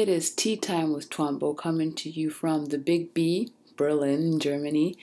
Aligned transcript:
It 0.00 0.08
is 0.08 0.30
tea 0.30 0.56
time 0.56 0.94
with 0.94 1.10
Twombo 1.10 1.54
coming 1.54 1.92
to 1.96 2.08
you 2.08 2.30
from 2.30 2.64
the 2.64 2.78
Big 2.78 3.12
B, 3.12 3.52
Berlin, 3.76 4.40
Germany. 4.40 4.96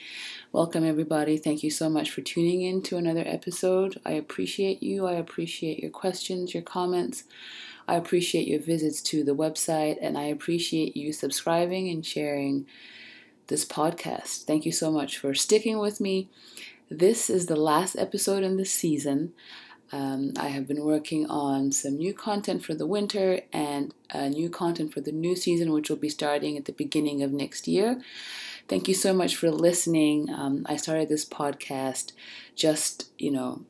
Welcome, 0.50 0.84
everybody. 0.84 1.36
Thank 1.36 1.62
you 1.62 1.70
so 1.70 1.88
much 1.88 2.10
for 2.10 2.20
tuning 2.20 2.62
in 2.62 2.82
to 2.82 2.96
another 2.96 3.22
episode. 3.24 4.00
I 4.04 4.14
appreciate 4.14 4.82
you. 4.82 5.06
I 5.06 5.12
appreciate 5.12 5.78
your 5.78 5.92
questions, 5.92 6.52
your 6.52 6.64
comments. 6.64 7.22
I 7.86 7.94
appreciate 7.94 8.48
your 8.48 8.58
visits 8.58 9.00
to 9.02 9.22
the 9.22 9.36
website, 9.36 9.98
and 10.02 10.18
I 10.18 10.24
appreciate 10.24 10.96
you 10.96 11.12
subscribing 11.12 11.88
and 11.90 12.04
sharing 12.04 12.66
this 13.46 13.64
podcast. 13.64 14.46
Thank 14.46 14.66
you 14.66 14.72
so 14.72 14.90
much 14.90 15.16
for 15.16 15.32
sticking 15.32 15.78
with 15.78 16.00
me. 16.00 16.28
This 16.90 17.30
is 17.30 17.46
the 17.46 17.54
last 17.54 17.94
episode 17.94 18.42
in 18.42 18.56
the 18.56 18.64
season. 18.64 19.32
Um, 19.90 20.32
I 20.38 20.48
have 20.48 20.68
been 20.68 20.84
working 20.84 21.26
on 21.30 21.72
some 21.72 21.96
new 21.96 22.12
content 22.12 22.62
for 22.64 22.74
the 22.74 22.86
winter 22.86 23.40
and 23.52 23.94
uh, 24.10 24.28
new 24.28 24.50
content 24.50 24.92
for 24.92 25.00
the 25.00 25.12
new 25.12 25.34
season, 25.34 25.72
which 25.72 25.88
will 25.88 25.96
be 25.96 26.08
starting 26.10 26.56
at 26.56 26.66
the 26.66 26.72
beginning 26.72 27.22
of 27.22 27.32
next 27.32 27.66
year. 27.66 28.00
Thank 28.68 28.86
you 28.86 28.94
so 28.94 29.14
much 29.14 29.34
for 29.34 29.50
listening. 29.50 30.28
Um, 30.28 30.66
I 30.68 30.76
started 30.76 31.08
this 31.08 31.24
podcast 31.24 32.12
just, 32.54 33.08
you 33.18 33.30
know, 33.30 33.64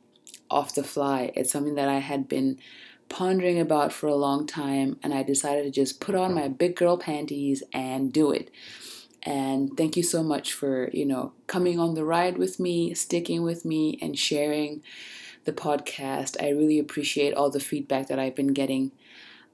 off 0.51 0.75
the 0.75 0.83
fly. 0.83 1.31
It's 1.35 1.51
something 1.51 1.75
that 1.75 1.87
I 1.87 1.99
had 1.99 2.27
been 2.27 2.59
pondering 3.07 3.59
about 3.59 3.93
for 3.93 4.07
a 4.07 4.15
long 4.15 4.45
time, 4.45 4.99
and 5.01 5.13
I 5.13 5.23
decided 5.23 5.63
to 5.63 5.71
just 5.71 5.99
put 6.01 6.15
on 6.15 6.33
my 6.33 6.47
big 6.47 6.75
girl 6.75 6.97
panties 6.97 7.63
and 7.73 8.11
do 8.11 8.31
it. 8.31 8.51
And 9.23 9.75
thank 9.75 9.97
you 9.97 10.03
so 10.03 10.23
much 10.23 10.53
for, 10.53 10.89
you 10.91 11.05
know, 11.05 11.33
coming 11.47 11.79
on 11.79 11.95
the 11.95 12.05
ride 12.05 12.37
with 12.37 12.59
me, 12.59 12.93
sticking 12.93 13.41
with 13.43 13.65
me, 13.65 13.97
and 14.01 14.17
sharing 14.17 14.81
the 15.45 15.53
podcast. 15.53 16.41
I 16.41 16.49
really 16.49 16.79
appreciate 16.79 17.33
all 17.33 17.49
the 17.49 17.59
feedback 17.59 18.07
that 18.07 18.19
I've 18.19 18.35
been 18.35 18.53
getting. 18.53 18.91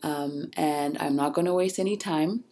Um, 0.03 0.52
and 0.55 0.97
I'm 1.00 1.16
not 1.16 1.33
going 1.33 1.45
to 1.45 1.53
waste 1.53 1.80
any 1.80 1.97
time 1.97 2.44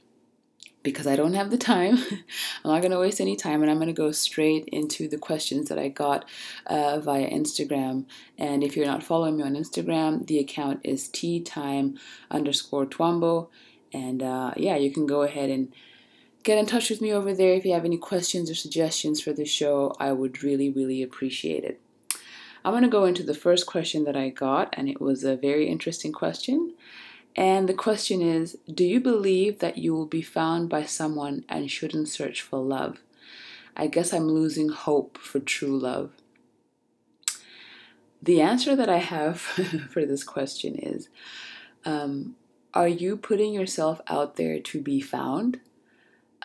because 0.81 1.07
I 1.07 1.15
don't 1.15 1.33
have 1.33 1.49
the 1.49 1.57
time. 1.57 1.97
I'm 2.63 2.71
not 2.71 2.81
going 2.81 2.91
to 2.91 2.99
waste 2.99 3.21
any 3.21 3.35
time 3.35 3.61
and 3.61 3.71
I'm 3.71 3.77
going 3.77 3.87
to 3.87 3.93
go 3.93 4.11
straight 4.11 4.65
into 4.67 5.07
the 5.07 5.17
questions 5.17 5.69
that 5.69 5.79
I 5.79 5.87
got 5.87 6.27
uh, 6.67 6.99
via 6.99 7.29
Instagram. 7.29 8.05
And 8.37 8.63
if 8.63 8.75
you're 8.75 8.85
not 8.85 9.03
following 9.03 9.37
me 9.37 9.43
on 9.43 9.55
Instagram, 9.55 10.27
the 10.27 10.39
account 10.39 10.81
is 10.83 11.07
teatime 11.07 11.97
underscore 12.29 12.85
twombo. 12.85 13.49
And 13.93 14.21
uh, 14.21 14.53
yeah, 14.57 14.75
you 14.75 14.91
can 14.91 15.05
go 15.05 15.21
ahead 15.21 15.49
and 15.49 15.73
get 16.43 16.57
in 16.57 16.65
touch 16.65 16.89
with 16.89 17.01
me 17.01 17.13
over 17.13 17.33
there 17.33 17.53
if 17.53 17.65
you 17.65 17.73
have 17.73 17.85
any 17.85 17.97
questions 17.97 18.49
or 18.49 18.55
suggestions 18.55 19.21
for 19.21 19.31
the 19.31 19.45
show. 19.45 19.95
I 19.99 20.11
would 20.11 20.43
really, 20.43 20.69
really 20.69 21.01
appreciate 21.01 21.63
it. 21.63 21.79
I'm 22.65 22.71
going 22.71 22.83
to 22.83 22.89
go 22.89 23.05
into 23.05 23.23
the 23.23 23.33
first 23.33 23.65
question 23.65 24.05
that 24.05 24.15
I 24.15 24.29
got, 24.29 24.73
and 24.73 24.87
it 24.87 25.01
was 25.01 25.23
a 25.23 25.35
very 25.35 25.67
interesting 25.67 26.13
question. 26.13 26.73
And 27.35 27.67
the 27.67 27.73
question 27.73 28.21
is 28.21 28.57
Do 28.71 28.85
you 28.85 28.99
believe 28.99 29.59
that 29.59 29.77
you 29.77 29.93
will 29.93 30.05
be 30.05 30.21
found 30.21 30.69
by 30.69 30.83
someone 30.83 31.43
and 31.49 31.69
shouldn't 31.69 32.09
search 32.09 32.41
for 32.41 32.59
love? 32.59 32.99
I 33.75 33.87
guess 33.87 34.13
I'm 34.13 34.27
losing 34.27 34.69
hope 34.69 35.17
for 35.17 35.39
true 35.39 35.77
love. 35.77 36.11
The 38.21 38.39
answer 38.39 38.75
that 38.75 38.89
I 38.89 38.99
have 38.99 39.41
for 39.89 40.05
this 40.05 40.23
question 40.23 40.75
is 40.75 41.09
um, 41.85 42.35
Are 42.73 42.87
you 42.87 43.17
putting 43.17 43.53
yourself 43.53 43.99
out 44.07 44.37
there 44.37 44.59
to 44.59 44.81
be 44.81 45.01
found? 45.01 45.59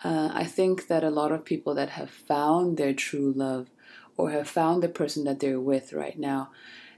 Uh, 0.03 0.31
I 0.33 0.45
think 0.45 0.87
that 0.87 1.03
a 1.03 1.09
lot 1.09 1.31
of 1.31 1.45
people 1.45 1.75
that 1.75 1.91
have 1.91 2.09
found 2.09 2.77
their 2.77 2.93
true 2.93 3.33
love 3.35 3.69
or 4.19 4.31
have 4.31 4.47
found 4.47 4.83
the 4.83 4.89
person 4.89 5.23
that 5.23 5.39
they're 5.39 5.59
with 5.59 5.93
right 5.93 6.19
now 6.19 6.49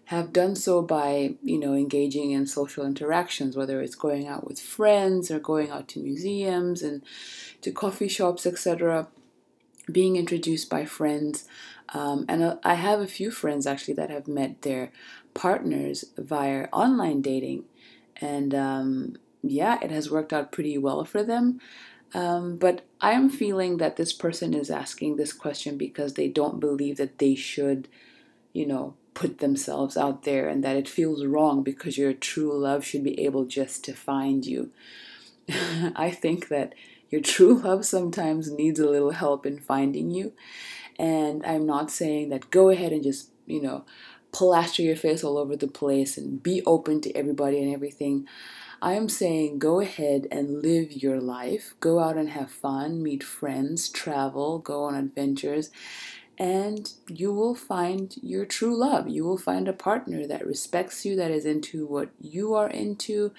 have 0.06 0.34
done 0.34 0.56
so 0.56 0.82
by 0.82 1.36
you 1.44 1.60
know 1.60 1.74
engaging 1.74 2.32
in 2.32 2.46
social 2.46 2.86
interactions 2.86 3.56
whether 3.56 3.82
it's 3.82 3.96
going 3.96 4.28
out 4.28 4.48
with 4.48 4.60
friends 4.60 5.30
or 5.32 5.40
going 5.40 5.70
out 5.70 5.88
to 5.88 6.00
museums 6.00 6.82
and 6.82 7.04
to 7.62 7.72
coffee 7.72 8.08
shops 8.08 8.46
etc 8.46 9.08
being 9.92 10.16
introduced 10.16 10.70
by 10.70 10.86
friends. 10.86 11.46
Um, 11.94 12.26
and 12.30 12.42
uh, 12.42 12.56
i 12.64 12.76
have 12.76 13.02
a 13.02 13.08
few 13.08 13.32
friends 13.32 13.68
actually 13.68 13.96
that 13.96 14.10
have 14.10 14.28
met 14.28 14.62
their 14.62 14.92
partners 15.34 16.06
via 16.18 16.68
online 16.72 17.22
dating. 17.22 17.66
And 18.22 18.54
um, 18.54 19.18
yeah 19.44 19.80
it 19.82 19.92
has 19.92 20.12
worked 20.12 20.34
out 20.34 20.52
pretty 20.52 20.78
well 20.78 21.04
for 21.04 21.24
them 21.24 21.60
um, 22.14 22.58
but 22.58 22.86
I 23.00 23.12
am 23.12 23.30
feeling 23.30 23.78
that 23.78 23.96
this 23.96 24.14
person 24.14 24.54
is 24.54 24.70
asking 24.70 25.16
this 25.16 25.34
question 25.34 25.78
because 25.78 26.14
they 26.14 26.28
don't 26.28 26.60
believe 26.60 26.98
that 26.98 27.20
they 27.20 27.36
should, 27.36 27.88
you 28.54 28.66
know, 28.66 28.96
put 29.14 29.40
themselves 29.40 29.98
out 29.98 30.24
there 30.24 30.48
and 30.48 30.64
that 30.64 30.76
it 30.76 30.88
feels 30.90 31.26
wrong 31.26 31.64
because 31.64 31.98
your 31.98 32.14
true 32.14 32.58
love 32.58 32.86
should 32.86 33.04
be 33.04 33.20
able 33.24 33.46
just 33.46 33.84
to 33.86 33.94
find 33.94 34.46
you. 34.46 34.72
I 35.96 36.12
think 36.12 36.48
that 36.50 36.74
your 37.10 37.22
true 37.22 37.56
love 37.64 37.86
sometimes 37.86 38.52
needs 38.52 38.80
a 38.80 38.90
little 38.90 39.12
help 39.12 39.46
in 39.46 39.60
finding 39.60 40.12
you. 40.12 40.34
And 41.00 41.46
I'm 41.46 41.66
not 41.66 41.92
saying 41.92 42.30
that 42.30 42.52
go 42.52 42.70
ahead 42.70 42.92
and 42.92 43.04
just, 43.04 43.30
you 43.46 43.62
know, 43.62 43.86
plaster 44.32 44.82
your 44.82 44.96
face 44.96 45.24
all 45.24 45.38
over 45.38 45.56
the 45.56 45.68
place 45.68 46.18
and 46.18 46.42
be 46.42 46.62
open 46.66 47.02
to 47.02 47.12
everybody 47.16 47.62
and 47.62 47.74
everything. 47.74 48.28
I 48.84 48.94
am 48.94 49.10
saying 49.10 49.60
go 49.60 49.80
ahead 49.80 50.28
and 50.32 50.64
live 50.64 50.92
your 50.92 51.22
life. 51.22 51.76
Go 51.80 52.00
out 52.00 52.18
and 52.18 52.30
have 52.30 52.50
fun, 52.50 53.04
meet 53.04 53.24
friends, 53.24 53.90
travel, 53.90 54.58
go 54.58 54.86
on 54.86 54.96
adventures, 54.96 55.70
and 56.36 56.92
you 57.08 57.32
will 57.32 57.54
find 57.54 58.16
your 58.24 58.44
true 58.44 58.76
love. 58.76 59.08
You 59.08 59.24
will 59.24 59.38
find 59.38 59.68
a 59.68 59.74
partner 59.74 60.26
that 60.26 60.48
respects 60.48 61.06
you, 61.06 61.16
that 61.16 61.30
is 61.30 61.46
into 61.46 61.86
what 61.86 62.10
you 62.20 62.56
are 62.56 62.70
into, 62.70 63.34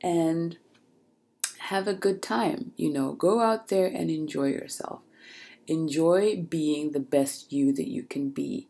and 0.00 0.58
have 1.58 1.86
a 1.86 1.94
good 1.94 2.20
time. 2.20 2.72
You 2.76 2.92
know, 2.92 3.12
go 3.12 3.40
out 3.40 3.68
there 3.68 3.86
and 3.86 4.10
enjoy 4.10 4.48
yourself. 4.48 5.02
Enjoy 5.68 6.36
being 6.36 6.90
the 6.90 6.98
best 6.98 7.52
you 7.52 7.72
that 7.74 7.88
you 7.88 8.02
can 8.02 8.30
be 8.30 8.66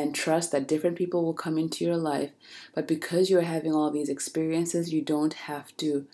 and 0.00 0.14
trust 0.14 0.50
that 0.50 0.66
different 0.66 0.96
people 0.96 1.22
will 1.22 1.34
come 1.34 1.58
into 1.58 1.84
your 1.84 1.96
life. 1.96 2.30
But 2.74 2.88
because 2.88 3.28
you're 3.28 3.42
having 3.42 3.74
all 3.74 3.90
these 3.90 4.08
experiences, 4.08 4.92
you 4.92 5.02
don't 5.02 5.34
have 5.34 5.76
to, 5.76 6.06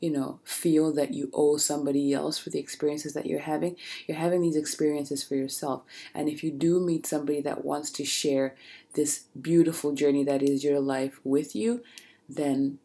you 0.00 0.10
know, 0.10 0.38
feel 0.44 0.92
that 0.92 1.12
you 1.12 1.28
owe 1.34 1.56
somebody 1.56 2.12
else 2.12 2.38
for 2.38 2.50
the 2.50 2.60
experiences 2.60 3.14
that 3.14 3.26
you're 3.26 3.40
having. 3.40 3.76
You're 4.06 4.18
having 4.18 4.42
these 4.42 4.54
experiences 4.54 5.24
for 5.24 5.34
yourself. 5.34 5.82
And 6.14 6.28
if 6.28 6.44
you 6.44 6.52
do 6.52 6.78
meet 6.78 7.04
somebody 7.04 7.40
that 7.40 7.64
wants 7.64 7.90
to 7.92 8.04
share 8.04 8.54
this 8.94 9.24
beautiful 9.40 9.92
journey 9.92 10.22
that 10.22 10.42
is 10.42 10.62
your 10.62 10.78
life 10.78 11.18
with 11.24 11.56
you, 11.56 11.82
then 12.28 12.78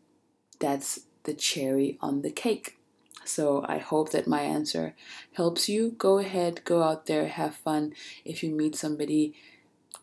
that's 0.60 1.02
the 1.24 1.36
cherry 1.36 2.00
on 2.02 2.24
the 2.24 2.32
cake. 2.32 2.78
So 3.26 3.64
I 3.68 3.78
hope 3.78 4.12
that 4.12 4.26
my 4.26 4.42
answer 4.42 4.96
helps 5.34 5.70
you. 5.70 5.92
Go 5.98 6.18
ahead, 6.18 6.64
go 6.64 6.82
out 6.82 7.06
there, 7.06 7.28
have 7.28 7.56
fun. 7.56 7.94
If 8.26 8.42
you 8.42 8.50
meet 8.50 8.76
somebody 8.76 9.36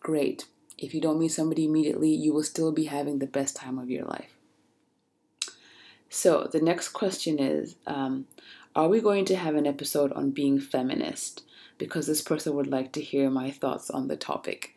great. 0.05 0.45
If 0.77 0.93
you 0.93 1.01
don't 1.01 1.17
meet 1.17 1.29
somebody 1.29 1.65
immediately, 1.65 2.11
you 2.11 2.31
will 2.31 2.43
still 2.43 2.71
be 2.71 2.85
having 2.85 3.17
the 3.17 3.25
best 3.25 3.55
time 3.55 3.79
of 3.79 3.89
your 3.89 4.05
life. 4.05 4.37
So, 6.11 6.47
the 6.51 6.61
next 6.61 6.89
question 6.89 7.39
is 7.39 7.75
um, 7.87 8.27
Are 8.75 8.87
we 8.87 9.01
going 9.01 9.25
to 9.25 9.35
have 9.35 9.55
an 9.55 9.65
episode 9.65 10.13
on 10.13 10.29
being 10.29 10.59
feminist? 10.59 11.41
Because 11.79 12.05
this 12.05 12.21
person 12.21 12.53
would 12.53 12.67
like 12.67 12.91
to 12.91 13.01
hear 13.01 13.31
my 13.31 13.49
thoughts 13.49 13.89
on 13.89 14.07
the 14.07 14.15
topic. 14.15 14.74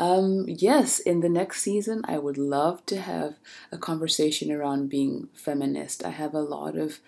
Um, 0.00 0.44
yes, 0.46 1.00
in 1.00 1.20
the 1.20 1.28
next 1.28 1.62
season, 1.62 2.02
I 2.04 2.18
would 2.18 2.38
love 2.38 2.86
to 2.86 3.00
have 3.00 3.38
a 3.72 3.78
conversation 3.78 4.52
around 4.52 4.88
being 4.88 5.28
feminist. 5.34 6.04
I 6.04 6.10
have 6.10 6.34
a 6.34 6.40
lot 6.40 6.76
of 6.76 7.00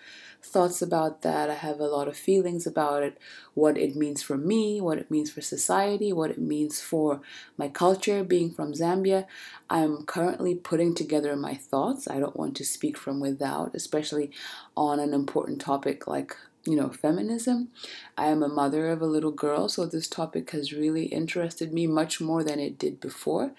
thoughts 0.43 0.81
about 0.81 1.21
that. 1.21 1.49
I 1.49 1.53
have 1.53 1.79
a 1.79 1.85
lot 1.87 2.09
of 2.09 2.17
feelings 2.17 2.67
about 2.67 3.03
it, 3.03 3.17
what 3.53 3.77
it 3.77 3.95
means 3.95 4.21
for 4.21 4.37
me, 4.37 4.81
what 4.81 4.97
it 4.97 5.09
means 5.09 5.31
for 5.31 5.39
society, 5.39 6.11
what 6.11 6.31
it 6.31 6.39
means 6.39 6.81
for 6.81 7.21
my 7.57 7.69
culture 7.69 8.25
being 8.25 8.51
from 8.51 8.73
Zambia. 8.73 9.25
I'm 9.69 10.03
currently 10.03 10.55
putting 10.55 10.93
together 10.93 11.35
my 11.37 11.53
thoughts. 11.53 12.09
I 12.09 12.19
don't 12.19 12.35
want 12.35 12.57
to 12.57 12.65
speak 12.65 12.97
from 12.97 13.21
without, 13.21 13.73
especially 13.73 14.31
on 14.75 14.99
an 14.99 15.13
important 15.13 15.61
topic 15.61 16.07
like 16.07 16.35
you 16.65 16.75
know, 16.75 16.89
feminism. 16.89 17.69
I 18.17 18.27
am 18.27 18.43
a 18.43 18.47
mother 18.47 18.89
of 18.89 19.01
a 19.01 19.07
little 19.07 19.31
girl, 19.31 19.69
so 19.69 19.85
this 19.85 20.07
topic 20.07 20.51
has 20.51 20.73
really 20.73 21.05
interested 21.05 21.73
me 21.73 21.87
much 21.87 22.21
more 22.21 22.43
than 22.43 22.59
it 22.59 22.77
did 22.77 22.99
before. 22.99 23.51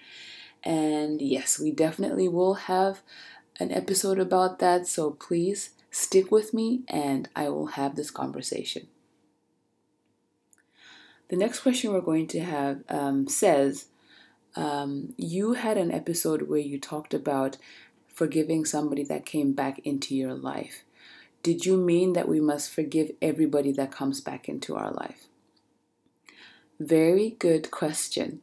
And 0.63 1.21
yes, 1.21 1.59
we 1.59 1.71
definitely 1.71 2.27
will 2.27 2.53
have 2.53 3.01
an 3.59 3.71
episode 3.71 4.19
about 4.19 4.59
that, 4.59 4.87
so 4.87 5.11
please 5.11 5.71
Stick 5.93 6.31
with 6.31 6.55
me 6.55 6.81
and 6.87 7.29
I 7.35 7.49
will 7.49 7.67
have 7.67 7.95
this 7.95 8.09
conversation. 8.09 8.87
The 11.29 11.35
next 11.35 11.59
question 11.59 11.93
we're 11.93 12.01
going 12.01 12.25
to 12.29 12.39
have 12.39 12.83
um, 12.89 13.27
says, 13.27 13.85
um, 14.55 15.13
You 15.17 15.53
had 15.53 15.77
an 15.77 15.91
episode 15.91 16.49
where 16.49 16.59
you 16.59 16.79
talked 16.79 17.13
about 17.13 17.57
forgiving 18.07 18.65
somebody 18.65 19.03
that 19.03 19.27
came 19.27 19.53
back 19.53 19.81
into 19.83 20.15
your 20.15 20.33
life. 20.33 20.83
Did 21.43 21.65
you 21.65 21.75
mean 21.75 22.13
that 22.13 22.29
we 22.29 22.39
must 22.39 22.71
forgive 22.71 23.11
everybody 23.21 23.73
that 23.73 23.91
comes 23.91 24.21
back 24.21 24.47
into 24.47 24.77
our 24.77 24.91
life? 24.91 25.27
Very 26.79 27.31
good 27.31 27.69
question. 27.69 28.41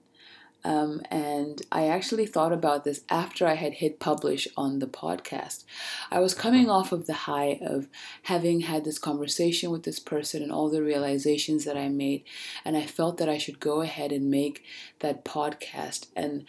Um, 0.63 1.01
and 1.11 1.63
I 1.73 1.89
actually 1.89 2.27
thought 2.27 2.53
about 2.53 2.85
this 2.85 3.01
after 3.09 3.47
I 3.47 3.55
had 3.55 3.73
hit 3.73 3.99
publish 3.99 4.47
on 4.55 4.79
the 4.79 4.87
podcast. 4.87 5.65
I 6.11 6.21
was 6.21 6.35
coming 6.35 6.69
off 6.69 6.93
of 6.93 7.07
the 7.07 7.15
high 7.15 7.59
of 7.63 7.89
having 8.25 8.61
had 8.61 8.85
this 8.85 8.99
conversation 8.99 9.71
with 9.71 9.85
this 9.85 9.99
person 9.99 10.43
and 10.43 10.53
all 10.53 10.69
the 10.69 10.83
realizations 10.83 11.65
that 11.65 11.79
I 11.79 11.89
made. 11.89 12.25
And 12.67 12.77
I 12.77 12.85
felt 12.85 13.17
that 13.17 13.31
I 13.31 13.39
should 13.39 13.61
go 13.61 13.81
ahead 13.81 14.13
and 14.13 14.31
make 14.31 14.63
that 14.99 15.25
podcast 15.25 16.09
and 16.15 16.45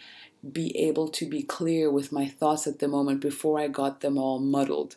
be 0.52 0.76
able 0.76 1.08
to 1.08 1.26
be 1.26 1.42
clear 1.42 1.90
with 1.90 2.12
my 2.12 2.28
thoughts 2.28 2.66
at 2.66 2.78
the 2.78 2.88
moment 2.88 3.22
before 3.22 3.58
I 3.58 3.68
got 3.68 4.00
them 4.00 4.18
all 4.18 4.38
muddled. 4.38 4.96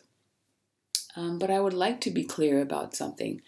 Um, 1.16 1.38
but 1.38 1.50
I 1.50 1.60
would 1.60 1.74
like 1.74 2.00
to 2.02 2.10
be 2.10 2.24
clear 2.24 2.60
about 2.60 2.94
something. 2.94 3.40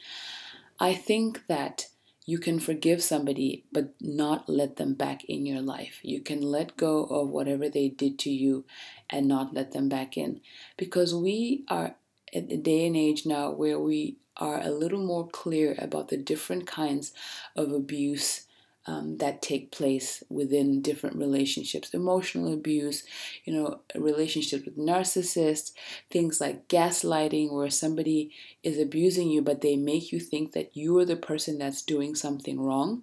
I 0.81 0.95
think 0.95 1.47
that 1.47 1.89
you 2.25 2.39
can 2.39 2.61
forgive 2.61 3.03
somebody 3.03 3.65
but 3.73 3.95
not 4.01 4.49
let 4.49 4.77
them 4.77 4.95
back 4.95 5.25
in 5.25 5.47
your 5.47 5.61
life. 5.63 6.01
You 6.03 6.21
can 6.21 6.43
let 6.43 6.77
go 6.77 7.05
of 7.05 7.29
whatever 7.29 7.69
they 7.69 7.89
did 7.89 8.19
to 8.21 8.31
you 8.31 8.65
and 9.09 9.27
not 9.27 9.55
let 9.55 9.73
them 9.73 9.89
back 9.89 10.17
in. 10.17 10.41
Because 10.77 11.15
we 11.15 11.65
are 11.69 11.97
at 12.35 12.49
the 12.49 12.57
day 12.59 12.87
and 12.87 12.97
age 12.97 13.25
now 13.25 13.51
where 13.51 13.79
we 13.79 14.19
are 14.37 14.61
a 14.61 14.71
little 14.71 15.03
more 15.03 15.27
clear 15.29 15.75
about 15.79 16.09
the 16.09 16.17
different 16.17 16.67
kinds 16.67 17.13
of 17.57 17.73
abuse 17.73 18.43
um, 18.89 19.19
that 19.19 19.43
take 19.43 19.71
place 19.71 20.25
within 20.31 20.81
different 20.81 21.17
relationships 21.17 21.93
emotional 21.93 22.53
abuse 22.55 23.05
you 23.45 23.53
know 23.53 23.81
relationships 23.95 24.65
with 24.65 24.79
narcissists 24.79 25.73
things 26.11 26.41
like 26.41 26.69
gaslighting 26.69 27.53
where 27.53 27.69
somebody 27.69 28.31
is 28.63 28.79
abusing 28.79 29.29
you 29.29 29.43
but 29.43 29.61
they 29.61 29.77
make 29.77 30.13
you 30.13 30.21
think 30.21 30.53
that 30.53 30.77
you 30.77 30.97
are 30.99 31.05
the 31.05 31.17
person 31.17 31.59
that's 31.59 31.83
doing 31.83 32.15
something 32.15 32.61
wrong. 32.61 33.03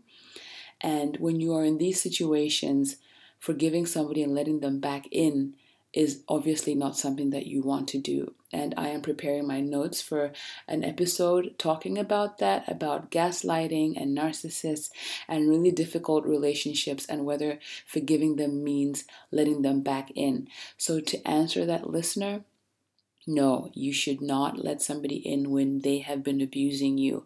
And 0.82 1.18
when 1.18 1.40
you 1.40 1.54
are 1.56 1.66
in 1.66 1.78
these 1.78 2.02
situations 2.02 2.98
forgiving 3.40 3.86
somebody 3.86 4.24
and 4.24 4.34
letting 4.34 4.60
them 4.60 4.80
back 4.80 5.08
in 5.12 5.56
is 5.96 6.22
obviously 6.28 6.76
not 6.76 6.98
something 6.98 7.30
that 7.30 7.48
you 7.48 7.62
want 7.62 7.88
to 7.88 7.98
do. 7.98 8.34
And 8.52 8.74
I 8.78 8.90
am 8.90 9.02
preparing 9.02 9.48
my 9.48 9.62
notes 9.62 10.02
for 10.02 10.34
an 10.68 10.84
episode 10.84 11.56
talking 11.58 11.98
about 11.98 12.38
that, 12.40 12.70
about 12.70 13.10
gaslighting 13.10 14.00
and 14.00 14.16
narcissists 14.16 14.90
and 15.28 15.50
really 15.50 15.72
difficult 15.72 16.26
relationships 16.26 17.06
and 17.06 17.26
whether 17.26 17.60
forgiving 17.88 18.36
them 18.36 18.64
means 18.64 19.06
letting 19.32 19.62
them 19.62 19.82
back 19.82 20.12
in. 20.16 20.50
So, 20.78 21.00
to 21.00 21.28
answer 21.28 21.66
that 21.66 21.90
listener, 21.90 22.42
no, 23.26 23.72
you 23.74 23.92
should 23.92 24.22
not 24.22 24.64
let 24.64 24.82
somebody 24.82 25.16
in 25.16 25.50
when 25.50 25.80
they 25.80 26.00
have 26.00 26.24
been 26.24 26.42
abusing 26.42 26.98
you 26.98 27.26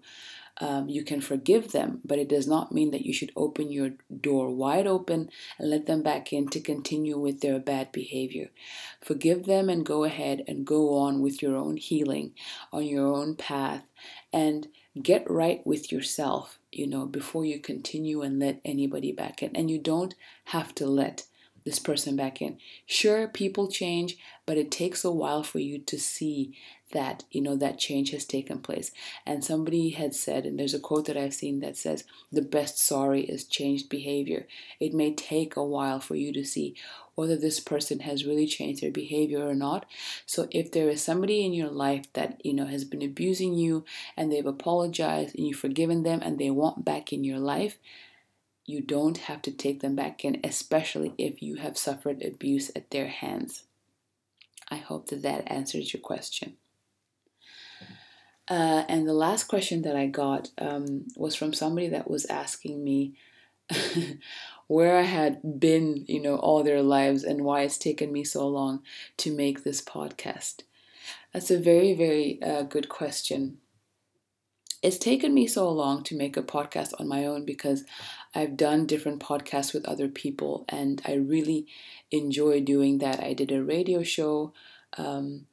um, 0.59 0.89
you 0.89 1.03
can 1.03 1.21
forgive 1.21 1.71
them, 1.71 2.01
but 2.03 2.19
it 2.19 2.27
does 2.27 2.47
not 2.47 2.73
mean 2.73 2.91
that 2.91 3.05
you 3.05 3.13
should 3.13 3.31
open 3.35 3.71
your 3.71 3.91
door 4.21 4.51
wide 4.53 4.87
open 4.87 5.29
and 5.57 5.69
let 5.69 5.85
them 5.85 6.01
back 6.01 6.33
in 6.33 6.49
to 6.49 6.59
continue 6.59 7.17
with 7.17 7.39
their 7.39 7.59
bad 7.59 7.91
behavior. 7.91 8.49
Forgive 9.01 9.45
them 9.45 9.69
and 9.69 9.85
go 9.85 10.03
ahead 10.03 10.43
and 10.47 10.65
go 10.65 10.97
on 10.97 11.21
with 11.21 11.41
your 11.41 11.55
own 11.55 11.77
healing 11.77 12.33
on 12.73 12.83
your 12.83 13.07
own 13.07 13.35
path 13.35 13.83
and 14.33 14.67
get 15.01 15.29
right 15.29 15.65
with 15.65 15.91
yourself, 15.91 16.59
you 16.71 16.87
know, 16.87 17.05
before 17.05 17.45
you 17.45 17.59
continue 17.59 18.21
and 18.21 18.39
let 18.39 18.59
anybody 18.65 19.13
back 19.13 19.41
in. 19.41 19.55
And 19.55 19.71
you 19.71 19.79
don't 19.79 20.13
have 20.45 20.75
to 20.75 20.85
let 20.85 21.23
this 21.65 21.79
person 21.79 22.15
back 22.15 22.41
in. 22.41 22.57
Sure, 22.85 23.27
people 23.27 23.69
change, 23.69 24.17
but 24.45 24.57
it 24.57 24.71
takes 24.71 25.03
a 25.03 25.11
while 25.11 25.43
for 25.43 25.59
you 25.59 25.79
to 25.79 25.99
see 25.99 26.57
that 26.91 27.23
you 27.31 27.41
know 27.41 27.55
that 27.55 27.79
change 27.79 28.11
has 28.11 28.25
taken 28.25 28.59
place. 28.59 28.91
And 29.25 29.43
somebody 29.43 29.89
had 29.89 30.15
said 30.15 30.45
and 30.45 30.59
there's 30.59 30.73
a 30.73 30.79
quote 30.79 31.05
that 31.05 31.17
i've 31.17 31.33
seen 31.33 31.59
that 31.59 31.77
says 31.77 32.03
the 32.31 32.41
best 32.41 32.79
sorry 32.79 33.21
is 33.21 33.45
changed 33.45 33.89
behavior. 33.89 34.47
It 34.79 34.93
may 34.93 35.13
take 35.13 35.55
a 35.55 35.63
while 35.63 35.99
for 35.99 36.15
you 36.15 36.33
to 36.33 36.45
see 36.45 36.75
whether 37.15 37.35
this 37.35 37.59
person 37.59 37.99
has 37.99 38.25
really 38.25 38.47
changed 38.47 38.81
their 38.81 38.91
behavior 38.91 39.45
or 39.45 39.53
not. 39.53 39.85
So 40.25 40.47
if 40.51 40.71
there 40.71 40.89
is 40.89 41.01
somebody 41.01 41.45
in 41.45 41.53
your 41.53 41.69
life 41.69 42.11
that 42.13 42.39
you 42.43 42.53
know 42.53 42.65
has 42.65 42.85
been 42.85 43.01
abusing 43.01 43.53
you 43.53 43.85
and 44.15 44.31
they've 44.31 44.45
apologized 44.45 45.35
and 45.37 45.47
you've 45.47 45.59
forgiven 45.59 46.03
them 46.03 46.21
and 46.23 46.39
they 46.39 46.49
want 46.49 46.85
back 46.85 47.11
in 47.11 47.23
your 47.23 47.39
life 47.39 47.77
you 48.65 48.81
don't 48.81 49.17
have 49.17 49.41
to 49.41 49.51
take 49.51 49.81
them 49.81 49.95
back 49.95 50.23
in 50.23 50.39
especially 50.43 51.13
if 51.17 51.41
you 51.41 51.55
have 51.55 51.75
suffered 51.75 52.21
abuse 52.21 52.69
at 52.75 52.91
their 52.91 53.07
hands. 53.07 53.63
I 54.69 54.75
hope 54.75 55.07
that 55.07 55.23
that 55.23 55.51
answers 55.51 55.91
your 55.91 56.01
question 56.01 56.57
uh, 58.49 58.83
and 58.89 59.07
the 59.07 59.13
last 59.13 59.43
question 59.43 59.83
that 59.83 59.95
I 59.95 60.07
got 60.07 60.49
um, 60.57 61.05
was 61.15 61.35
from 61.35 61.53
somebody 61.53 61.87
that 61.89 62.09
was 62.09 62.25
asking 62.25 62.83
me 62.83 63.13
where 64.67 64.97
I 64.97 65.03
had 65.03 65.59
been, 65.59 66.05
you 66.07 66.21
know, 66.21 66.37
all 66.37 66.63
their 66.63 66.81
lives 66.81 67.23
and 67.23 67.43
why 67.43 67.61
it's 67.61 67.77
taken 67.77 68.11
me 68.11 68.23
so 68.23 68.47
long 68.47 68.81
to 69.17 69.35
make 69.35 69.63
this 69.63 69.81
podcast. 69.81 70.63
That's 71.33 71.51
a 71.51 71.59
very, 71.59 71.93
very 71.93 72.41
uh, 72.41 72.63
good 72.63 72.89
question. 72.89 73.59
It's 74.81 74.97
taken 74.97 75.33
me 75.33 75.45
so 75.45 75.69
long 75.69 76.03
to 76.03 76.17
make 76.17 76.37
a 76.37 76.41
podcast 76.41 76.93
on 76.99 77.07
my 77.07 77.25
own 77.25 77.45
because 77.45 77.83
I've 78.33 78.57
done 78.57 78.85
different 78.85 79.21
podcasts 79.21 79.73
with 79.73 79.85
other 79.85 80.07
people 80.07 80.65
and 80.69 81.01
I 81.05 81.15
really 81.15 81.67
enjoy 82.11 82.61
doing 82.61 82.99
that. 82.99 83.21
I 83.21 83.33
did 83.33 83.51
a 83.51 83.63
radio 83.63 84.01
show. 84.03 84.53
Um, 84.97 85.45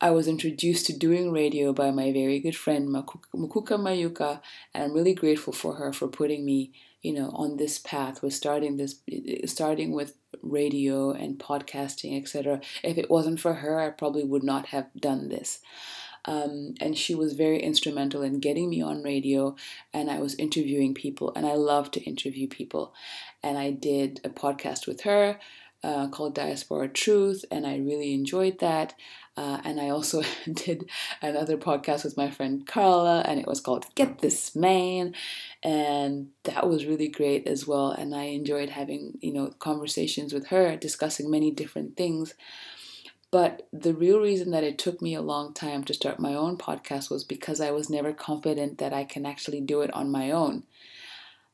I 0.00 0.10
was 0.10 0.28
introduced 0.28 0.86
to 0.86 0.92
doing 0.92 1.32
radio 1.32 1.72
by 1.72 1.90
my 1.90 2.12
very 2.12 2.38
good 2.38 2.56
friend 2.56 2.88
Mukuka 2.88 3.78
Mayuka, 3.78 4.40
and 4.74 4.84
I'm 4.84 4.92
really 4.92 5.14
grateful 5.14 5.54
for 5.54 5.76
her 5.76 5.92
for 5.92 6.06
putting 6.06 6.44
me, 6.44 6.72
you 7.00 7.14
know, 7.14 7.30
on 7.30 7.56
this 7.56 7.78
path 7.78 8.22
with 8.22 8.34
starting 8.34 8.76
this, 8.76 9.00
starting 9.46 9.92
with 9.92 10.14
radio 10.42 11.12
and 11.12 11.38
podcasting, 11.38 12.20
etc. 12.20 12.60
If 12.82 12.98
it 12.98 13.10
wasn't 13.10 13.40
for 13.40 13.54
her, 13.54 13.80
I 13.80 13.88
probably 13.88 14.24
would 14.24 14.44
not 14.44 14.66
have 14.66 14.88
done 14.98 15.30
this. 15.30 15.60
Um, 16.26 16.74
and 16.80 16.98
she 16.98 17.14
was 17.14 17.34
very 17.34 17.62
instrumental 17.62 18.20
in 18.22 18.40
getting 18.40 18.68
me 18.68 18.82
on 18.82 19.02
radio, 19.02 19.56
and 19.94 20.10
I 20.10 20.18
was 20.18 20.34
interviewing 20.34 20.92
people, 20.92 21.32
and 21.34 21.46
I 21.46 21.54
love 21.54 21.90
to 21.92 22.02
interview 22.02 22.48
people, 22.48 22.92
and 23.42 23.56
I 23.56 23.70
did 23.70 24.20
a 24.24 24.28
podcast 24.28 24.86
with 24.86 25.02
her. 25.02 25.38
Uh, 25.86 26.08
called 26.08 26.34
Diaspora 26.34 26.88
Truth, 26.88 27.44
and 27.48 27.64
I 27.64 27.76
really 27.76 28.12
enjoyed 28.12 28.58
that. 28.58 28.94
Uh, 29.36 29.60
and 29.64 29.80
I 29.80 29.90
also 29.90 30.24
did 30.52 30.90
another 31.22 31.56
podcast 31.56 32.02
with 32.02 32.16
my 32.16 32.28
friend 32.28 32.66
Carla, 32.66 33.20
and 33.20 33.38
it 33.38 33.46
was 33.46 33.60
called 33.60 33.94
Get 33.94 34.18
This 34.18 34.56
Man. 34.56 35.14
And 35.62 36.30
that 36.42 36.68
was 36.68 36.86
really 36.86 37.06
great 37.06 37.46
as 37.46 37.68
well. 37.68 37.92
And 37.92 38.16
I 38.16 38.24
enjoyed 38.24 38.70
having, 38.70 39.18
you 39.20 39.32
know, 39.32 39.52
conversations 39.60 40.32
with 40.32 40.48
her, 40.48 40.76
discussing 40.76 41.30
many 41.30 41.52
different 41.52 41.96
things. 41.96 42.34
But 43.30 43.68
the 43.72 43.94
real 43.94 44.18
reason 44.18 44.50
that 44.50 44.64
it 44.64 44.78
took 44.78 45.00
me 45.00 45.14
a 45.14 45.22
long 45.22 45.54
time 45.54 45.84
to 45.84 45.94
start 45.94 46.18
my 46.18 46.34
own 46.34 46.58
podcast 46.58 47.10
was 47.10 47.22
because 47.22 47.60
I 47.60 47.70
was 47.70 47.88
never 47.90 48.12
confident 48.12 48.78
that 48.78 48.92
I 48.92 49.04
can 49.04 49.24
actually 49.24 49.60
do 49.60 49.82
it 49.82 49.94
on 49.94 50.10
my 50.10 50.32
own. 50.32 50.64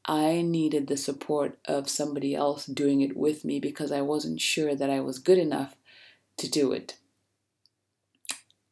I 0.04 0.42
needed 0.42 0.86
the 0.86 0.96
support 0.96 1.58
of 1.64 1.88
somebody 1.88 2.34
else 2.34 2.66
doing 2.66 3.00
it 3.00 3.16
with 3.16 3.44
me 3.44 3.60
because 3.60 3.92
I 3.92 4.00
wasn't 4.00 4.40
sure 4.40 4.74
that 4.74 4.90
I 4.90 5.00
was 5.00 5.18
good 5.18 5.38
enough 5.38 5.76
to 6.38 6.50
do 6.50 6.72
it. 6.72 6.96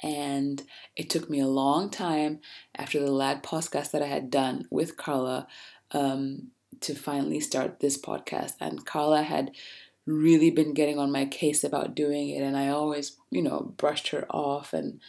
And 0.03 0.63
it 0.97 1.11
took 1.11 1.29
me 1.29 1.41
a 1.41 1.47
long 1.47 1.91
time 1.91 2.41
after 2.77 2.99
the 2.99 3.13
lad 3.13 3.43
podcast 3.43 3.91
that 3.93 4.03
I 4.03 4.07
had 4.07 4.31
done 4.31 4.67
with 4.71 4.97
Carla 4.97 5.47
um, 5.93 6.49
to 6.81 6.95
finally 6.95 7.41
start 7.41 7.81
this 7.81 7.99
podcast. 7.99 8.55
And 8.61 8.87
Carla 8.87 9.23
had 9.23 9.53
really 10.07 10.51
been 10.51 10.75
getting 10.75 10.99
on 10.99 11.13
my 11.13 11.27
case 11.27 11.63
about 11.63 11.95
doing 11.95 12.31
it, 12.31 12.43
and 12.43 12.57
I 12.57 12.69
always, 12.69 13.17
you 13.31 13.43
know, 13.43 13.75
brushed 13.77 14.09
her 14.09 14.27
off 14.31 14.73
and 14.73 15.01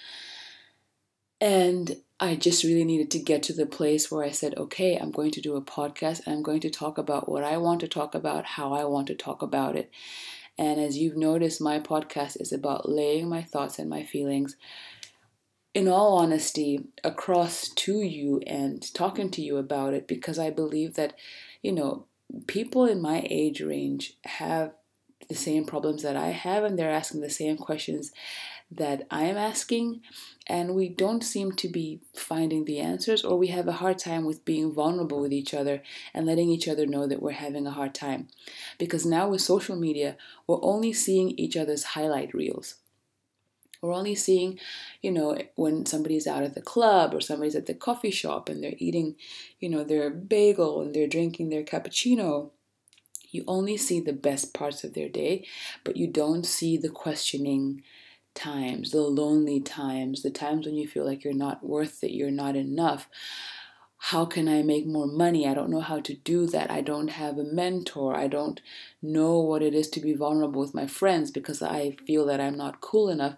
and 1.40 1.98
I 2.24 2.36
just 2.36 2.64
really 2.64 2.84
needed 2.84 3.10
to 3.12 3.20
get 3.20 3.42
to 3.44 3.54
the 3.54 3.66
place 3.66 4.12
where 4.12 4.24
I 4.24 4.30
said, 4.30 4.56
okay, 4.56 4.96
I'm 4.96 5.10
going 5.10 5.32
to 5.32 5.42
do 5.42 5.56
a 5.56 5.62
podcast 5.62 6.22
and 6.26 6.36
I'm 6.36 6.44
going 6.44 6.60
to 6.60 6.70
talk 6.70 7.00
about 7.00 7.28
what 7.28 7.44
I 7.44 7.58
want 7.58 7.80
to 7.80 7.88
talk 7.88 8.14
about, 8.14 8.46
how 8.46 8.74
I 8.74 8.84
want 8.84 9.08
to 9.08 9.16
talk 9.16 9.42
about 9.42 9.76
it. 9.76 9.90
And 10.56 10.80
as 10.80 11.00
you've 11.00 11.18
noticed, 11.18 11.60
my 11.60 11.80
podcast 11.80 12.40
is 12.40 12.52
about 12.52 12.88
laying 12.88 13.28
my 13.28 13.42
thoughts 13.42 13.80
and 13.80 13.90
my 13.90 14.04
feelings, 14.04 14.56
in 15.74 15.88
all 15.88 16.20
honesty, 16.20 16.86
across 17.04 17.70
to 17.70 18.02
you 18.02 18.40
and 18.46 18.94
talking 18.94 19.32
to 19.32 19.42
you 19.42 19.58
about 19.58 19.96
it 19.96 20.08
because 20.08 20.38
I 20.38 20.52
believe 20.52 20.94
that, 20.96 21.14
you 21.64 21.72
know, 21.72 22.06
people 22.46 22.86
in 22.86 23.02
my 23.02 23.26
age 23.32 23.62
range 23.62 24.18
have 24.26 24.74
the 25.28 25.36
same 25.36 25.66
problems 25.66 26.04
that 26.04 26.16
I 26.16 26.28
have 26.28 26.64
and 26.66 26.78
they're 26.78 26.92
asking 26.92 27.22
the 27.22 27.30
same 27.32 27.58
questions 27.58 28.12
that 28.72 29.06
I 29.12 29.24
am 29.24 29.38
asking, 29.38 30.02
and 30.48 30.74
we 30.74 30.88
don't 30.88 31.24
seem 31.24 31.52
to 31.54 31.68
be 31.68 32.00
finding 32.16 32.66
the 32.66 32.80
answers, 32.80 33.24
or 33.24 33.38
we 33.38 33.48
have 33.48 33.68
a 33.68 33.74
hard 33.74 34.00
time 34.00 34.26
with 34.26 34.46
being 34.46 34.74
vulnerable 34.74 35.20
with 35.20 35.34
each 35.34 35.54
other 35.54 35.82
and 36.14 36.26
letting 36.26 36.50
each 36.50 36.68
other 36.68 36.86
know 36.86 37.06
that 37.06 37.22
we're 37.22 37.32
having 37.32 37.68
a 37.68 37.72
hard 37.72 37.94
time. 37.94 38.28
Because 38.78 39.06
now 39.06 39.30
with 39.30 39.42
social 39.42 39.76
media, 39.76 40.16
we're 40.48 40.64
only 40.64 40.94
seeing 40.94 41.32
each 41.32 41.58
other's 41.58 41.84
highlight 41.84 42.34
reels. 42.34 42.76
We're 43.82 43.94
only 43.94 44.16
seeing, 44.16 44.60
you 45.02 45.12
know, 45.12 45.38
when 45.56 45.86
somebody's 45.86 46.28
out 46.28 46.44
at 46.44 46.54
the 46.54 46.62
club 46.62 47.16
or 47.16 47.20
somebody's 47.20 47.56
at 47.56 47.66
the 47.66 47.74
coffee 47.74 48.12
shop 48.12 48.48
and 48.48 48.64
they're 48.64 48.76
eating, 48.78 49.16
you 49.60 49.70
know, 49.70 49.84
their 49.84 50.10
bagel 50.12 50.82
and 50.82 50.94
they're 50.94 51.08
drinking 51.08 51.50
their 51.50 51.64
cappuccino 51.64 52.52
you 53.32 53.46
only 53.48 53.78
see 53.78 54.00
the 54.00 54.14
best 54.14 54.54
parts 54.54 54.84
of 54.84 54.94
their 54.94 55.10
day, 55.10 55.48
but 55.84 55.98
you 55.98 56.08
don't 56.08 56.46
see 56.46 56.78
the 56.78 56.90
questioning 56.90 57.82
times, 58.34 58.92
the 58.92 59.02
lonely 59.02 59.60
times, 59.60 60.24
the 60.24 60.32
times 60.32 60.66
when 60.66 60.76
you 60.76 60.88
feel 60.88 61.06
like 61.06 61.24
you're 61.24 61.34
not 61.34 61.66
worth 61.66 62.04
it, 62.04 62.12
you're 62.12 62.32
not 62.32 62.56
enough. 62.56 63.08
How 64.06 64.26
can 64.26 64.48
I 64.48 64.64
make 64.64 64.88
more 64.88 65.06
money? 65.06 65.48
I 65.48 65.54
don't 65.54 65.70
know 65.70 65.80
how 65.80 66.00
to 66.00 66.16
do 66.16 66.48
that. 66.48 66.72
I 66.72 66.82
don't 66.82 67.10
have 67.10 67.38
a 67.38 67.44
mentor. 67.44 68.16
I 68.16 68.28
don't 68.28 68.60
know 69.00 69.40
what 69.40 69.62
it 69.62 69.76
is 69.76 69.90
to 69.92 70.00
be 70.00 70.14
vulnerable 70.14 70.60
with 70.60 70.74
my 70.74 70.88
friends 70.88 71.30
because 71.30 71.62
I 71.62 71.92
feel 72.08 72.26
that 72.26 72.42
I'm 72.42 72.58
not 72.58 72.82
cool 72.82 73.10
enough. 73.10 73.36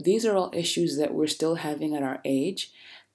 These 0.00 0.24
are 0.24 0.34
all 0.34 0.50
issues 0.54 0.96
that 0.96 1.12
we're 1.12 1.26
still 1.26 1.56
having 1.56 1.94
at 1.94 2.02
our 2.02 2.20
age. 2.24 2.72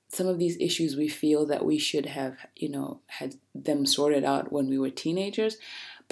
Some 0.10 0.28
of 0.28 0.38
these 0.38 0.56
issues 0.60 0.96
we 0.96 1.08
feel 1.10 1.48
that 1.48 1.66
we 1.66 1.80
should 1.80 2.06
have, 2.06 2.38
you 2.56 2.70
know, 2.70 3.00
had 3.08 3.36
them 3.56 3.88
sorted 3.88 4.24
out 4.24 4.52
when 4.52 4.70
we 4.70 4.78
were 4.78 4.92
teenagers 4.92 5.58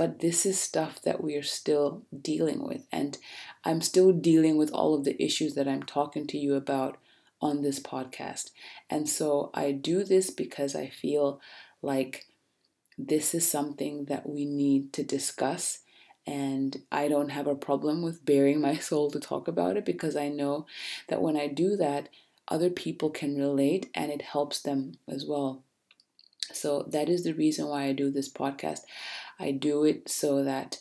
but 0.02 0.18
this 0.18 0.48
is 0.48 0.60
stuff 0.60 1.00
that 1.04 1.24
we 1.24 1.36
are 1.36 1.44
still 1.44 2.02
dealing 2.24 2.68
with. 2.68 2.88
And 2.92 3.20
I'm 3.64 3.82
still 3.82 4.12
dealing 4.12 4.58
with 4.58 4.72
all 4.72 4.96
of 4.96 5.04
the 5.04 5.24
issues 5.24 5.54
that 5.54 5.68
I'm 5.68 5.84
talking 5.84 6.26
to 6.26 6.40
you 6.40 6.56
about 6.56 6.98
on 7.40 7.62
this 7.62 7.80
podcast. 7.80 8.50
And 8.90 9.08
so 9.08 9.52
I 9.54 9.74
do 9.74 10.04
this 10.04 10.32
because 10.32 10.76
I 10.76 10.88
feel 10.88 11.40
like 11.84 12.26
this 12.98 13.36
is 13.36 13.48
something 13.48 14.06
that 14.06 14.28
we 14.28 14.44
need 14.44 14.92
to 14.94 15.04
discuss. 15.04 15.82
And 16.26 16.82
I 16.92 17.08
don't 17.08 17.30
have 17.30 17.46
a 17.46 17.54
problem 17.54 18.02
with 18.02 18.26
baring 18.26 18.60
my 18.60 18.78
soul 18.90 19.12
to 19.12 19.20
talk 19.20 19.48
about 19.48 19.78
it 19.78 19.86
because 19.86 20.16
I 20.16 20.30
know 20.30 20.66
that 21.10 21.22
when 21.22 21.38
I 21.38 21.46
do 21.46 21.76
that, 21.76 22.10
other 22.48 22.72
people 22.72 23.12
can 23.12 23.38
relate 23.38 23.92
and 23.94 24.12
it 24.12 24.24
helps 24.24 24.64
them 24.64 24.94
as 25.08 25.26
well. 25.28 25.62
So 26.54 26.84
that 26.90 27.10
is 27.10 27.24
the 27.24 27.34
reason 27.34 27.68
why 27.68 27.84
I 27.84 27.94
do 27.94 28.12
this 28.12 28.32
podcast. 28.32 28.82
I 29.40 29.52
do 29.52 29.84
it 29.84 30.10
so 30.10 30.44
that 30.44 30.80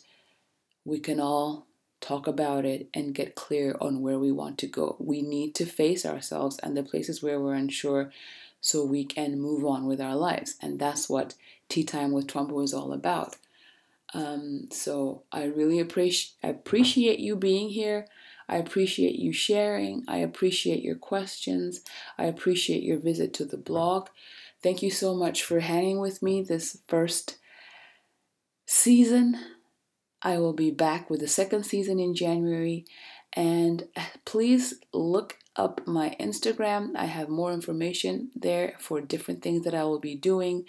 we 0.85 0.99
can 0.99 1.19
all 1.19 1.67
talk 1.99 2.27
about 2.27 2.65
it 2.65 2.89
and 2.93 3.13
get 3.13 3.35
clear 3.35 3.75
on 3.79 4.01
where 4.01 4.19
we 4.19 4.31
want 4.31 4.57
to 4.59 4.67
go. 4.67 4.95
We 4.99 5.21
need 5.21 5.53
to 5.55 5.65
face 5.65 6.05
ourselves 6.05 6.59
and 6.63 6.75
the 6.75 6.83
places 6.83 7.21
where 7.21 7.39
we're 7.39 7.53
unsure 7.53 8.11
so 8.59 8.83
we 8.83 9.05
can 9.05 9.39
move 9.39 9.65
on 9.65 9.85
with 9.85 10.01
our 10.01 10.15
lives. 10.15 10.55
And 10.61 10.79
that's 10.79 11.09
what 11.09 11.35
Tea 11.69 11.83
Time 11.83 12.11
with 12.11 12.27
Twombo 12.27 12.63
is 12.63 12.73
all 12.73 12.91
about. 12.91 13.37
Um, 14.13 14.67
so 14.71 15.23
I 15.31 15.45
really 15.45 15.79
appreciate 15.79 16.33
appreciate 16.43 17.19
you 17.19 17.35
being 17.35 17.69
here. 17.69 18.07
I 18.49 18.57
appreciate 18.57 19.15
you 19.15 19.31
sharing. 19.31 20.03
I 20.07 20.17
appreciate 20.17 20.83
your 20.83 20.95
questions. 20.95 21.81
I 22.17 22.25
appreciate 22.25 22.83
your 22.83 22.99
visit 22.99 23.33
to 23.35 23.45
the 23.45 23.57
blog. 23.57 24.09
Thank 24.63 24.83
you 24.83 24.91
so 24.91 25.15
much 25.15 25.43
for 25.43 25.59
hanging 25.59 25.99
with 25.99 26.21
me 26.21 26.43
this 26.43 26.79
first 26.87 27.37
season. 28.67 29.39
I 30.21 30.37
will 30.37 30.53
be 30.53 30.69
back 30.71 31.09
with 31.09 31.19
the 31.19 31.27
second 31.27 31.65
season 31.65 31.99
in 31.99 32.13
January. 32.13 32.85
And 33.33 33.87
uh, 33.95 34.05
please 34.25 34.75
look 34.93 35.37
up 35.55 35.85
my 35.85 36.15
Instagram. 36.19 36.95
I 36.95 37.05
have 37.05 37.29
more 37.29 37.51
information 37.51 38.31
there 38.35 38.75
for 38.79 39.01
different 39.01 39.41
things 39.41 39.63
that 39.65 39.73
I 39.73 39.83
will 39.83 39.99
be 39.99 40.15
doing. 40.15 40.65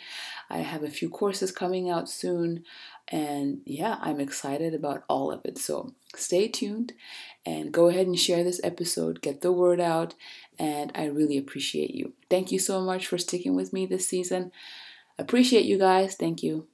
I 0.51 0.59
have 0.59 0.83
a 0.83 0.91
few 0.91 1.09
courses 1.09 1.53
coming 1.53 1.89
out 1.89 2.09
soon. 2.09 2.65
And 3.09 3.61
yeah, 3.65 3.99
I'm 4.01 4.21
excited 4.21 4.75
about 4.75 5.05
all 5.09 5.31
of 5.31 5.45
it. 5.45 5.59
So 5.59 5.95
stay 6.17 6.49
tuned 6.49 6.93
and 7.45 7.73
go 7.73 7.89
ahead 7.89 8.07
and 8.07 8.19
share 8.19 8.45
this 8.45 8.61
episode, 8.65 9.21
get 9.21 9.41
the 9.41 9.53
word 9.53 9.81
out, 9.81 10.15
and 10.59 10.93
I 10.95 11.07
really 11.07 11.39
appreciate 11.39 11.95
you. 11.95 12.12
Thank 12.31 12.53
you 12.53 12.59
so 12.59 12.81
much 12.81 13.07
for 13.07 13.19
sticking 13.19 13.55
with 13.55 13.73
me 13.73 13.87
this 13.87 14.09
season. 14.09 14.53
Appreciate 15.19 15.65
you 15.65 15.79
guys. 15.79 16.15
Thank 16.15 16.43
you. 16.43 16.67